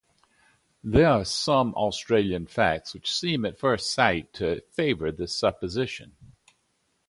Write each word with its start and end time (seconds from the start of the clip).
There 0.83 1.05
are 1.07 1.23
some 1.25 1.75
Australian 1.75 2.47
facts 2.47 2.95
which 2.95 3.13
seem 3.15 3.45
at 3.45 3.59
first 3.59 3.91
sight 3.93 4.33
to 4.33 4.61
favor 4.71 5.11
this 5.11 5.35
supposition. 5.37 6.13